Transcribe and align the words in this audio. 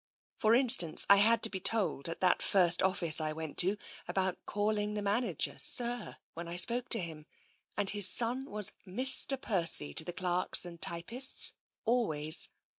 For 0.39 0.55
instance, 0.55 1.05
I 1.11 1.17
had 1.17 1.43
to 1.43 1.49
be 1.51 1.59
told, 1.59 2.09
at 2.09 2.21
that 2.21 2.41
first 2.41 2.81
office 2.81 3.21
I 3.21 3.33
went 3.33 3.55
to, 3.59 3.77
about 4.07 4.43
calling 4.47 4.95
the 4.95 5.03
manager' 5.03 5.59
sir' 5.75 6.17
when 6.33 6.47
I 6.47 6.55
spoke 6.55 6.89
to 6.89 6.99
him, 6.99 7.27
and 7.77 7.87
his 7.87 8.07
son 8.09 8.45
was' 8.45 8.73
Mr. 8.97 9.39
Percy' 9.39 9.93
to 9.93 10.03
the 10.03 10.11
clerks 10.11 10.65
and 10.65 10.81
typists, 10.81 11.53
always. 11.85 12.49